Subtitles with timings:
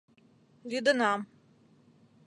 [0.69, 1.19] —Лӱдынам...